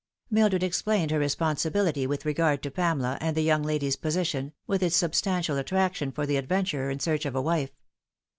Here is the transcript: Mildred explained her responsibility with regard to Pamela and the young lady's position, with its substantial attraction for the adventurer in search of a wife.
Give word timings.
Mildred 0.31 0.63
explained 0.63 1.11
her 1.11 1.19
responsibility 1.19 2.07
with 2.07 2.25
regard 2.25 2.63
to 2.63 2.71
Pamela 2.71 3.19
and 3.21 3.37
the 3.37 3.43
young 3.43 3.61
lady's 3.61 3.95
position, 3.95 4.51
with 4.65 4.81
its 4.81 4.95
substantial 4.95 5.57
attraction 5.57 6.11
for 6.11 6.25
the 6.25 6.37
adventurer 6.37 6.89
in 6.89 6.99
search 6.99 7.23
of 7.23 7.35
a 7.35 7.41
wife. 7.43 7.69